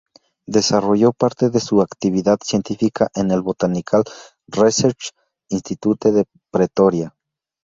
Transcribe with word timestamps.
Desarrolló 0.47 1.11
parte 1.11 1.51
de 1.51 1.59
su 1.59 1.79
actividad 1.79 2.39
científica 2.43 3.09
en 3.13 3.29
el 3.29 3.43
"Botanical 3.43 4.03
Research 4.47 5.11
Institute 5.49 6.11
de 6.11 6.25
Pretoria". 6.51 7.13